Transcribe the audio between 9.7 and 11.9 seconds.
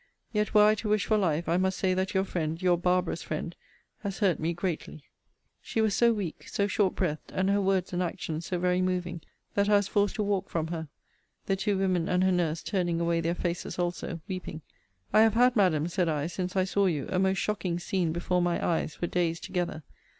was forced to walk from her; the two